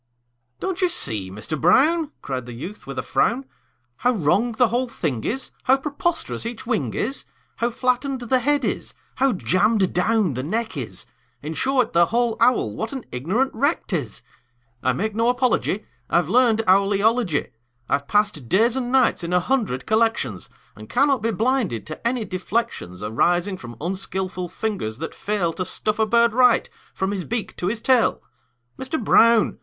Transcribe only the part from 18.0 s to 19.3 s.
passed days and nights